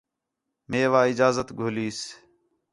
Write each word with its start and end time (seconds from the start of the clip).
میوا 0.69 0.99
اجازت 1.09 1.47
گھلیس 1.59 1.99